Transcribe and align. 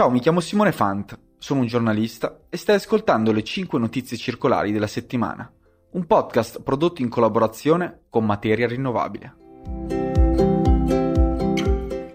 Ciao, 0.00 0.08
mi 0.08 0.20
chiamo 0.20 0.40
Simone 0.40 0.72
Fant, 0.72 1.18
sono 1.36 1.60
un 1.60 1.66
giornalista 1.66 2.44
e 2.48 2.56
stai 2.56 2.76
ascoltando 2.76 3.32
le 3.32 3.44
5 3.44 3.78
notizie 3.78 4.16
circolari 4.16 4.72
della 4.72 4.86
settimana, 4.86 5.52
un 5.90 6.06
podcast 6.06 6.62
prodotto 6.62 7.02
in 7.02 7.10
collaborazione 7.10 8.04
con 8.08 8.24
Materia 8.24 8.66
Rinnovabile. 8.66 9.34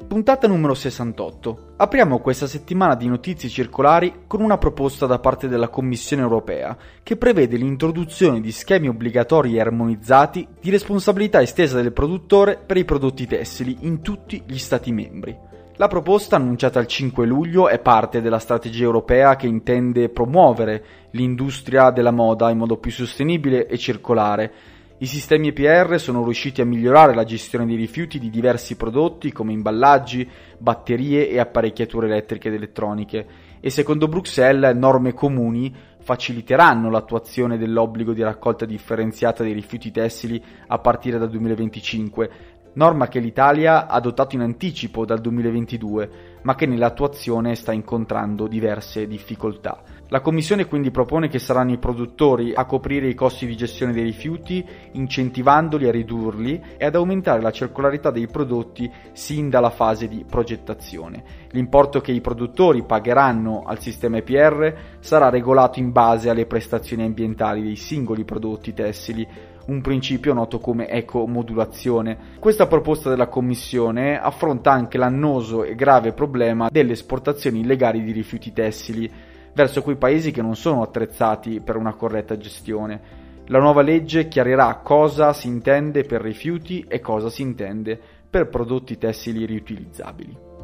Puntata 0.08 0.48
numero 0.48 0.74
68. 0.74 1.74
Apriamo 1.78 2.22
questa 2.22 2.48
settimana 2.48 2.96
di 2.96 3.06
notizie 3.06 3.50
circolari 3.50 4.22
con 4.26 4.42
una 4.42 4.58
proposta 4.58 5.06
da 5.06 5.20
parte 5.20 5.48
della 5.48 5.70
Commissione 5.70 6.24
europea 6.24 6.76
che 7.04 7.18
prevede 7.18 7.58
l'introduzione 7.58 8.42
di 8.42 8.52
schemi 8.52 8.88
obbligatori 8.88 9.58
e 9.58 9.60
armonizzati 9.60 10.48
di 10.60 10.72
responsabilità 10.72 11.40
estesa 11.40 11.80
del 11.80 11.94
produttore 11.94 12.58
per 12.58 12.78
i 12.78 12.86
prodotti 12.86 13.28
tessili 13.28 13.78
in 13.82 14.02
tutti 14.02 14.42
gli 14.48 14.58
Stati 14.58 14.92
membri. 14.92 15.45
La 15.78 15.90
proposta 15.90 16.38
annunciata 16.38 16.80
il 16.80 16.88
5 16.88 17.26
luglio 17.26 17.68
è 17.68 17.80
parte 17.80 18.22
della 18.22 18.40
strategia 18.40 18.86
europea 18.86 19.36
che 19.36 19.46
intende 19.46 20.08
promuovere 20.08 20.86
l'industria 21.12 21.90
della 21.90 22.12
moda 22.12 22.50
in 22.50 22.60
modo 22.60 22.78
più 22.78 22.92
sostenibile 22.92 23.68
e 23.68 23.78
circolare. 23.78 24.54
I 25.00 25.06
sistemi 25.06 25.50
EPR 25.50 26.00
sono 26.00 26.24
riusciti 26.24 26.62
a 26.62 26.66
migliorare 26.66 27.14
la 27.14 27.26
gestione 27.26 27.66
dei 27.66 27.76
rifiuti 27.76 28.20
di 28.20 28.30
diversi 28.30 28.78
prodotti 28.78 29.34
come 29.34 29.52
imballaggi, 29.52 30.26
batterie 30.58 31.28
e 31.28 31.40
apparecchiature 31.40 32.08
elettriche 32.08 32.48
ed 32.48 32.54
elettroniche 32.54 33.28
e 33.60 33.70
secondo 33.70 34.08
Bruxelles 34.08 34.74
norme 34.78 35.14
comuni 35.14 35.76
faciliteranno 36.06 36.90
l'attuazione 36.90 37.58
dell'obbligo 37.58 38.14
di 38.14 38.22
raccolta 38.22 38.64
differenziata 38.64 39.44
dei 39.44 39.54
rifiuti 39.54 39.92
tessili 39.92 40.42
a 40.68 40.78
partire 40.78 41.18
dal 41.18 41.32
2025, 41.32 42.30
norma 42.76 43.08
che 43.08 43.20
l'Italia 43.20 43.88
ha 43.88 43.94
adottato 43.94 44.36
in 44.36 44.42
anticipo 44.42 45.06
dal 45.06 45.20
2022, 45.20 46.10
ma 46.44 46.56
che 46.56 46.66
nell'attuazione 46.66 47.56
sta 47.56 47.72
incontrando 47.72 48.48
diverse 48.48 49.08
difficoltà. 49.08 49.82
La 50.10 50.22
Commissione 50.22 50.68
quindi 50.68 50.92
propone 50.92 51.28
che 51.30 51.40
saranno 51.40 51.72
i 51.72 51.80
produttori 51.80 52.54
a 52.54 52.66
coprire 52.66 53.08
i 53.08 53.16
costi 53.16 53.48
di 53.48 53.58
gestione 53.58 53.92
dei 53.92 54.04
rifiuti, 54.04 54.64
incentivandoli 54.92 55.88
a 55.88 55.92
ridurli 55.92 56.62
e 56.78 56.86
ad 56.86 56.94
aumentare 56.94 57.42
la 57.42 57.50
circolarità 57.50 58.12
dei 58.12 58.28
prodotti 58.28 58.92
sin 59.14 59.50
dalla 59.50 59.72
fase 59.72 60.08
di 60.08 60.24
progettazione. 60.30 61.24
L'importo 61.50 62.02
che 62.02 62.12
i 62.12 62.22
produttori 62.22 62.84
pagheranno 62.84 63.64
al 63.66 63.80
sistema 63.80 64.18
EPR 64.18 64.98
sarà 65.00 65.30
regolato 65.30 65.80
in 65.80 65.92
base 65.92 66.30
alle 66.30 66.46
prestazioni 66.46 67.04
ambientali 67.04 67.64
dei 67.64 67.76
singoli 67.76 68.26
prodotti 68.26 68.74
tessili 68.74 69.28
un 69.68 69.82
principio 69.82 70.34
noto 70.34 70.60
come 70.60 70.88
ecomodulazione. 70.90 72.18
Questa 72.40 72.68
proposta 72.68 73.10
della 73.10 73.28
Commissione 73.28 74.20
affronta 74.20 74.72
anche 74.72 74.98
l'annoso 74.98 75.64
e 75.64 75.76
grave 75.76 76.14
problema 76.14 76.70
delle 76.72 76.94
esportazioni 76.94 77.62
illegali 77.62 78.04
di 78.04 78.12
rifiuti 78.12 78.54
tessili 78.54 79.12
verso 79.54 79.82
quei 79.82 79.96
paesi 79.96 80.32
che 80.32 80.42
non 80.42 80.56
sono 80.56 80.82
attrezzati 80.82 81.62
per 81.62 81.78
una 81.78 81.94
corretta 81.94 82.38
gestione. 82.38 83.24
La 83.48 83.60
nuova 83.60 83.82
legge 83.82 84.28
chiarirà 84.28 84.82
cosa 84.84 85.32
si 85.32 85.48
intende 85.48 86.04
per 86.04 86.22
rifiuti 86.22 86.84
e 86.88 87.00
cosa 87.00 87.30
si 87.30 87.42
intende 87.42 88.00
per 88.30 88.50
prodotti 88.50 88.98
tessili 88.98 89.46
riutilizzabili. 89.46 90.55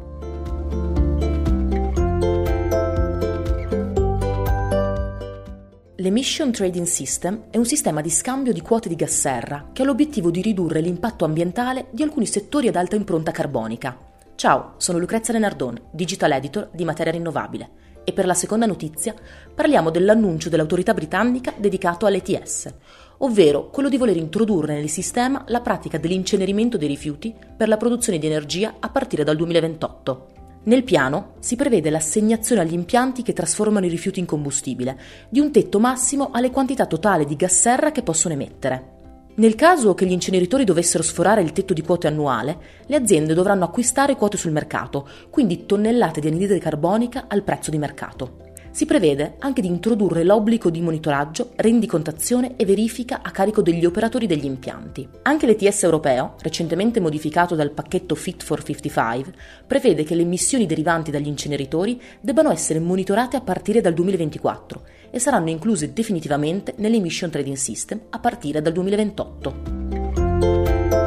L'Emission 6.02 6.50
Trading 6.50 6.84
System 6.84 7.44
è 7.48 7.58
un 7.58 7.64
sistema 7.64 8.00
di 8.00 8.10
scambio 8.10 8.52
di 8.52 8.60
quote 8.60 8.88
di 8.88 8.96
gas 8.96 9.20
serra 9.20 9.68
che 9.72 9.82
ha 9.82 9.84
l'obiettivo 9.84 10.32
di 10.32 10.42
ridurre 10.42 10.80
l'impatto 10.80 11.24
ambientale 11.24 11.86
di 11.92 12.02
alcuni 12.02 12.26
settori 12.26 12.66
ad 12.66 12.74
alta 12.74 12.96
impronta 12.96 13.30
carbonica. 13.30 13.96
Ciao, 14.34 14.74
sono 14.78 14.98
Lucrezia 14.98 15.32
Lenardon, 15.32 15.80
Digital 15.92 16.32
Editor 16.32 16.70
di 16.72 16.84
Materia 16.84 17.12
Rinnovabile 17.12 17.70
e 18.02 18.12
per 18.12 18.26
la 18.26 18.34
seconda 18.34 18.66
notizia 18.66 19.14
parliamo 19.54 19.90
dell'annuncio 19.90 20.48
dell'autorità 20.48 20.92
britannica 20.92 21.54
dedicato 21.56 22.06
all'ETS, 22.06 22.74
ovvero 23.18 23.70
quello 23.70 23.88
di 23.88 23.96
voler 23.96 24.16
introdurre 24.16 24.74
nel 24.74 24.88
sistema 24.88 25.44
la 25.46 25.60
pratica 25.60 25.98
dell'incenerimento 25.98 26.76
dei 26.78 26.88
rifiuti 26.88 27.32
per 27.56 27.68
la 27.68 27.76
produzione 27.76 28.18
di 28.18 28.26
energia 28.26 28.74
a 28.80 28.88
partire 28.88 29.22
dal 29.22 29.36
2028. 29.36 30.41
Nel 30.64 30.84
piano 30.84 31.34
si 31.40 31.56
prevede 31.56 31.90
l'assegnazione 31.90 32.60
agli 32.60 32.72
impianti 32.72 33.22
che 33.22 33.32
trasformano 33.32 33.84
i 33.84 33.88
rifiuti 33.88 34.20
in 34.20 34.26
combustibile 34.26 34.96
di 35.28 35.40
un 35.40 35.50
tetto 35.50 35.80
massimo 35.80 36.30
alle 36.32 36.50
quantità 36.50 36.86
totali 36.86 37.24
di 37.24 37.34
gas 37.34 37.58
serra 37.58 37.90
che 37.90 38.04
possono 38.04 38.34
emettere. 38.34 38.90
Nel 39.34 39.56
caso 39.56 39.94
che 39.94 40.06
gli 40.06 40.12
inceneritori 40.12 40.62
dovessero 40.62 41.02
sforare 41.02 41.42
il 41.42 41.52
tetto 41.52 41.72
di 41.72 41.82
quote 41.82 42.06
annuale, 42.06 42.58
le 42.86 42.96
aziende 42.96 43.34
dovranno 43.34 43.64
acquistare 43.64 44.14
quote 44.14 44.36
sul 44.36 44.52
mercato, 44.52 45.08
quindi 45.30 45.66
tonnellate 45.66 46.20
di 46.20 46.28
anidride 46.28 46.58
carbonica 46.58 47.24
al 47.26 47.42
prezzo 47.42 47.70
di 47.70 47.78
mercato. 47.78 48.51
Si 48.72 48.86
prevede 48.86 49.34
anche 49.40 49.60
di 49.60 49.68
introdurre 49.68 50.24
l'obbligo 50.24 50.70
di 50.70 50.80
monitoraggio, 50.80 51.50
rendicontazione 51.56 52.56
e 52.56 52.64
verifica 52.64 53.20
a 53.22 53.30
carico 53.30 53.60
degli 53.60 53.84
operatori 53.84 54.26
degli 54.26 54.46
impianti. 54.46 55.06
Anche 55.24 55.44
l'ETS 55.44 55.82
europeo, 55.82 56.36
recentemente 56.40 56.98
modificato 56.98 57.54
dal 57.54 57.70
pacchetto 57.70 58.14
Fit 58.14 58.42
for 58.42 58.62
55, 58.62 59.34
prevede 59.66 60.04
che 60.04 60.14
le 60.14 60.22
emissioni 60.22 60.64
derivanti 60.64 61.10
dagli 61.10 61.26
inceneritori 61.26 62.00
debbano 62.18 62.50
essere 62.50 62.80
monitorate 62.80 63.36
a 63.36 63.42
partire 63.42 63.82
dal 63.82 63.92
2024 63.92 64.82
e 65.10 65.18
saranno 65.18 65.50
incluse 65.50 65.92
definitivamente 65.92 66.72
nell'Emission 66.78 67.28
Trading 67.28 67.56
System 67.56 68.00
a 68.08 68.18
partire 68.18 68.62
dal 68.62 68.72
2028. 68.72 71.01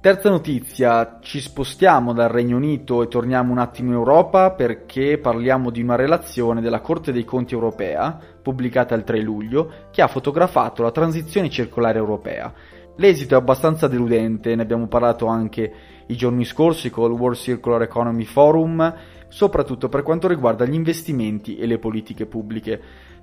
Terza 0.00 0.30
notizia, 0.30 1.18
ci 1.20 1.42
spostiamo 1.42 2.14
dal 2.14 2.30
Regno 2.30 2.56
Unito 2.56 3.02
e 3.02 3.08
torniamo 3.08 3.52
un 3.52 3.58
attimo 3.58 3.90
in 3.90 3.96
Europa 3.96 4.50
perché 4.50 5.18
parliamo 5.18 5.68
di 5.68 5.82
una 5.82 5.94
relazione 5.94 6.62
della 6.62 6.80
Corte 6.80 7.12
dei 7.12 7.26
Conti 7.26 7.52
europea, 7.52 8.18
pubblicata 8.40 8.94
il 8.94 9.04
3 9.04 9.20
luglio, 9.20 9.70
che 9.90 10.00
ha 10.00 10.06
fotografato 10.06 10.82
la 10.82 10.90
transizione 10.90 11.50
circolare 11.50 11.98
europea. 11.98 12.50
L'esito 12.96 13.34
è 13.34 13.36
abbastanza 13.36 13.88
deludente, 13.88 14.54
ne 14.54 14.62
abbiamo 14.62 14.86
parlato 14.86 15.26
anche 15.26 15.70
i 16.06 16.16
giorni 16.16 16.46
scorsi 16.46 16.88
con 16.88 17.12
il 17.12 17.18
World 17.18 17.36
Circular 17.36 17.82
Economy 17.82 18.24
Forum, 18.24 18.94
soprattutto 19.28 19.90
per 19.90 20.02
quanto 20.02 20.28
riguarda 20.28 20.64
gli 20.64 20.72
investimenti 20.72 21.58
e 21.58 21.66
le 21.66 21.78
politiche 21.78 22.24
pubbliche. 22.24 22.80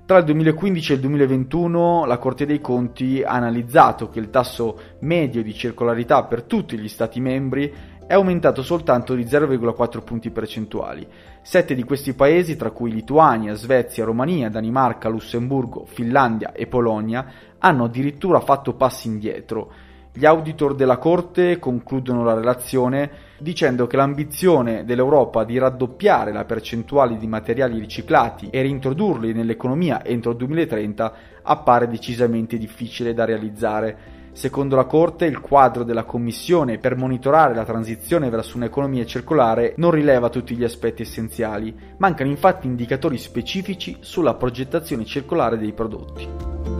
Tra 0.08 0.16
il 0.16 0.24
2015 0.24 0.92
e 0.92 0.94
il 0.94 1.00
2021 1.02 2.06
la 2.06 2.16
Corte 2.16 2.46
dei 2.46 2.62
Conti 2.62 3.22
ha 3.22 3.32
analizzato 3.32 4.08
che 4.08 4.18
il 4.18 4.30
tasso 4.30 4.78
medio 5.00 5.42
di 5.42 5.52
circolarità 5.52 6.24
per 6.24 6.44
tutti 6.44 6.78
gli 6.78 6.88
Stati 6.88 7.20
membri 7.20 7.70
è 8.06 8.14
aumentato 8.14 8.62
soltanto 8.62 9.14
di 9.14 9.24
0,4 9.24 10.02
punti 10.02 10.30
percentuali. 10.30 11.06
Sette 11.42 11.74
di 11.74 11.82
questi 11.82 12.14
paesi, 12.14 12.56
tra 12.56 12.70
cui 12.70 12.90
Lituania, 12.90 13.52
Svezia, 13.52 14.06
Romania, 14.06 14.48
Danimarca, 14.48 15.10
Lussemburgo, 15.10 15.84
Finlandia 15.84 16.52
e 16.52 16.66
Polonia, 16.66 17.26
hanno 17.58 17.84
addirittura 17.84 18.40
fatto 18.40 18.72
passi 18.72 19.08
indietro. 19.08 19.70
Gli 20.18 20.26
auditor 20.26 20.74
della 20.74 20.96
Corte 20.96 21.60
concludono 21.60 22.24
la 22.24 22.34
relazione 22.34 23.08
dicendo 23.38 23.86
che 23.86 23.96
l'ambizione 23.96 24.84
dell'Europa 24.84 25.44
di 25.44 25.56
raddoppiare 25.58 26.32
la 26.32 26.44
percentuale 26.44 27.16
di 27.16 27.28
materiali 27.28 27.78
riciclati 27.78 28.48
e 28.50 28.60
reintrodurli 28.62 29.32
nell'economia 29.32 30.04
entro 30.04 30.32
il 30.32 30.38
2030 30.38 31.12
appare 31.40 31.86
decisamente 31.86 32.58
difficile 32.58 33.14
da 33.14 33.24
realizzare. 33.26 33.96
Secondo 34.32 34.74
la 34.74 34.86
Corte, 34.86 35.24
il 35.24 35.38
quadro 35.38 35.84
della 35.84 36.02
Commissione 36.02 36.78
per 36.78 36.96
monitorare 36.96 37.54
la 37.54 37.64
transizione 37.64 38.28
verso 38.28 38.56
un'economia 38.56 39.06
circolare 39.06 39.74
non 39.76 39.92
rileva 39.92 40.30
tutti 40.30 40.56
gli 40.56 40.64
aspetti 40.64 41.02
essenziali, 41.02 41.72
mancano 41.98 42.28
infatti 42.28 42.66
indicatori 42.66 43.18
specifici 43.18 43.98
sulla 44.00 44.34
progettazione 44.34 45.04
circolare 45.04 45.56
dei 45.58 45.72
prodotti. 45.72 46.77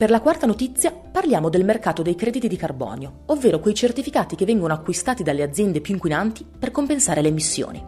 Per 0.00 0.08
la 0.08 0.22
quarta 0.22 0.46
notizia 0.46 0.92
parliamo 0.92 1.50
del 1.50 1.62
mercato 1.62 2.00
dei 2.00 2.14
crediti 2.14 2.48
di 2.48 2.56
carbonio, 2.56 3.24
ovvero 3.26 3.60
quei 3.60 3.74
certificati 3.74 4.34
che 4.34 4.46
vengono 4.46 4.72
acquistati 4.72 5.22
dalle 5.22 5.42
aziende 5.42 5.82
più 5.82 5.92
inquinanti 5.92 6.42
per 6.58 6.70
compensare 6.70 7.20
le 7.20 7.28
emissioni. 7.28 7.84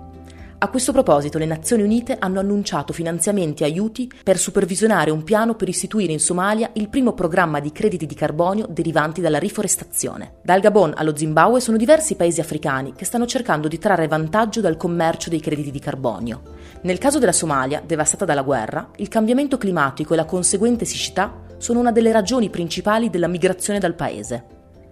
A 0.59 0.69
questo 0.69 0.93
proposito 0.93 1.39
le 1.39 1.47
Nazioni 1.47 1.83
Unite 1.83 2.19
hanno 2.19 2.39
annunciato 2.39 2.93
finanziamenti 2.93 3.63
e 3.63 3.67
aiuti 3.67 4.13
per 4.23 4.37
supervisionare 4.37 5.11
un 5.11 5.25
piano 5.25 5.55
per 5.55 5.71
istituire 5.71 6.13
in 6.13 6.21
Somalia 6.21 6.69
il 6.75 6.91
primo 6.91 7.15
programma 7.15 7.61
di 7.61 7.73
crediti 7.73 8.05
di 8.05 8.15
carbonio 8.15 8.67
derivanti 8.69 9.23
dalla 9.23 9.39
riforestazione. 9.39 10.35
Dal 10.43 10.61
Gabon 10.61 10.93
allo 10.95 11.17
Zimbabwe 11.17 11.61
sono 11.61 11.79
diversi 11.79 12.15
paesi 12.15 12.43
africani 12.43 12.93
che 12.93 13.07
stanno 13.07 13.25
cercando 13.25 13.69
di 13.69 13.79
trarre 13.79 14.07
vantaggio 14.07 14.61
dal 14.61 14.77
commercio 14.77 15.31
dei 15.31 15.41
crediti 15.41 15.71
di 15.71 15.81
carbonio. 15.81 16.43
Nel 16.83 16.99
caso 16.99 17.19
della 17.19 17.33
Somalia, 17.33 17.83
devastata 17.85 18.27
dalla 18.27 18.43
guerra, 18.43 18.91
il 18.97 19.09
cambiamento 19.09 19.57
climatico 19.57 20.13
e 20.13 20.17
la 20.17 20.27
conseguente 20.27 20.85
siccità 20.85 21.49
sono 21.63 21.79
una 21.79 21.93
delle 21.93 22.11
ragioni 22.11 22.51
principali 22.51 23.09
della 23.09 23.29
migrazione 23.29 23.79
dal 23.79 23.95
paese. 23.95 24.47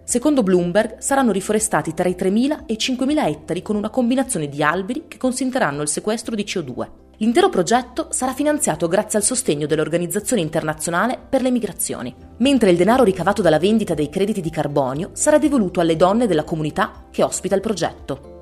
Secondo 0.05 0.45
Bloomberg 0.45 0.99
saranno 0.99 1.33
riforestati 1.33 1.95
tra 1.95 2.09
i 2.09 2.15
3.000 2.17 2.67
e 2.67 2.75
i 2.75 2.77
5.000 2.79 3.27
ettari 3.27 3.61
con 3.61 3.75
una 3.75 3.91
combinazione 3.91 4.49
di 4.49 4.63
alberi 4.63 5.07
che 5.09 5.19
consentiranno 5.19 5.83
il 5.83 5.89
sequestro 5.89 6.37
di 6.37 6.45
CO2. 6.45 6.89
L'intero 7.17 7.49
progetto 7.49 8.07
sarà 8.11 8.33
finanziato 8.35 8.87
grazie 8.87 9.19
al 9.19 9.25
sostegno 9.25 9.67
dell'Organizzazione 9.67 10.43
internazionale 10.43 11.19
per 11.29 11.43
le 11.43 11.51
migrazioni, 11.51 12.15
mentre 12.39 12.71
il 12.71 12.77
denaro 12.77 13.03
ricavato 13.03 13.43
dalla 13.43 13.59
vendita 13.59 13.95
dei 13.95 14.09
crediti 14.09 14.41
di 14.41 14.51
carbonio 14.51 15.11
sarà 15.13 15.39
devoluto 15.39 15.81
alle 15.81 15.97
donne 15.97 16.29
della 16.29 16.45
comunità 16.45 17.07
che 17.11 17.25
ospita 17.25 17.57
il 17.57 17.61
progetto. 17.61 18.40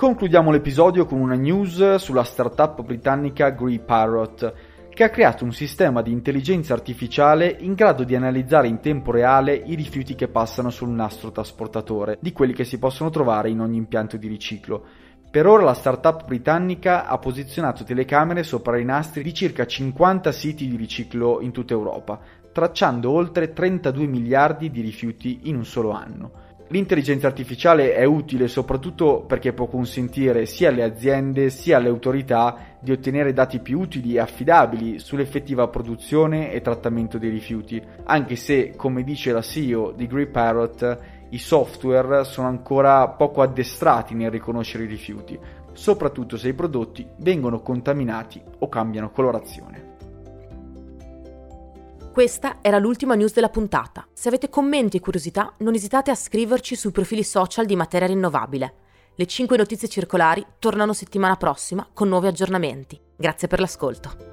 Concludiamo 0.00 0.50
l'episodio 0.50 1.04
con 1.04 1.20
una 1.20 1.34
news 1.34 1.96
sulla 1.96 2.24
startup 2.24 2.82
britannica 2.82 3.50
Grey 3.50 3.80
Parrot, 3.80 4.54
che 4.88 5.04
ha 5.04 5.10
creato 5.10 5.44
un 5.44 5.52
sistema 5.52 6.00
di 6.00 6.10
intelligenza 6.10 6.72
artificiale 6.72 7.54
in 7.60 7.74
grado 7.74 8.04
di 8.04 8.16
analizzare 8.16 8.66
in 8.66 8.80
tempo 8.80 9.10
reale 9.10 9.52
i 9.52 9.74
rifiuti 9.74 10.14
che 10.14 10.28
passano 10.28 10.70
sul 10.70 10.88
nastro 10.88 11.30
trasportatore, 11.32 12.16
di 12.18 12.32
quelli 12.32 12.54
che 12.54 12.64
si 12.64 12.78
possono 12.78 13.10
trovare 13.10 13.50
in 13.50 13.60
ogni 13.60 13.76
impianto 13.76 14.16
di 14.16 14.26
riciclo. 14.26 14.86
Per 15.30 15.46
ora 15.46 15.64
la 15.64 15.74
startup 15.74 16.24
britannica 16.24 17.06
ha 17.06 17.18
posizionato 17.18 17.84
telecamere 17.84 18.42
sopra 18.42 18.78
i 18.78 18.84
nastri 18.86 19.22
di 19.22 19.34
circa 19.34 19.66
50 19.66 20.32
siti 20.32 20.66
di 20.66 20.76
riciclo 20.76 21.42
in 21.42 21.52
tutta 21.52 21.74
Europa, 21.74 22.18
tracciando 22.50 23.10
oltre 23.10 23.52
32 23.52 24.06
miliardi 24.06 24.70
di 24.70 24.80
rifiuti 24.80 25.40
in 25.42 25.56
un 25.56 25.66
solo 25.66 25.90
anno. 25.90 26.48
L'intelligenza 26.72 27.26
artificiale 27.26 27.94
è 27.94 28.04
utile 28.04 28.46
soprattutto 28.46 29.24
perché 29.26 29.52
può 29.52 29.66
consentire 29.66 30.46
sia 30.46 30.68
alle 30.68 30.84
aziende 30.84 31.50
sia 31.50 31.78
alle 31.78 31.88
autorità 31.88 32.76
di 32.78 32.92
ottenere 32.92 33.32
dati 33.32 33.58
più 33.58 33.80
utili 33.80 34.14
e 34.14 34.20
affidabili 34.20 35.00
sull'effettiva 35.00 35.66
produzione 35.66 36.52
e 36.52 36.60
trattamento 36.60 37.18
dei 37.18 37.30
rifiuti, 37.30 37.82
anche 38.04 38.36
se, 38.36 38.76
come 38.76 39.02
dice 39.02 39.32
la 39.32 39.42
CEO 39.42 39.90
di 39.90 40.06
Grey 40.06 40.26
Parrot, 40.26 40.98
i 41.30 41.38
software 41.38 42.22
sono 42.22 42.46
ancora 42.46 43.08
poco 43.08 43.42
addestrati 43.42 44.14
nel 44.14 44.30
riconoscere 44.30 44.84
i 44.84 44.88
rifiuti, 44.88 45.36
soprattutto 45.72 46.36
se 46.36 46.50
i 46.50 46.54
prodotti 46.54 47.04
vengono 47.16 47.62
contaminati 47.62 48.40
o 48.60 48.68
cambiano 48.68 49.10
colorazione. 49.10 49.89
Questa 52.12 52.58
era 52.60 52.78
l'ultima 52.78 53.14
news 53.14 53.32
della 53.32 53.50
puntata. 53.50 54.04
Se 54.12 54.26
avete 54.26 54.48
commenti 54.48 54.96
e 54.96 55.00
curiosità, 55.00 55.54
non 55.58 55.74
esitate 55.74 56.10
a 56.10 56.16
scriverci 56.16 56.74
sui 56.74 56.90
profili 56.90 57.22
social 57.22 57.66
di 57.66 57.76
Materia 57.76 58.08
Rinnovabile. 58.08 58.74
Le 59.14 59.26
5 59.26 59.56
notizie 59.56 59.86
circolari 59.86 60.44
tornano 60.58 60.92
settimana 60.92 61.36
prossima 61.36 61.88
con 61.92 62.08
nuovi 62.08 62.26
aggiornamenti. 62.26 63.00
Grazie 63.16 63.46
per 63.46 63.60
l'ascolto. 63.60 64.29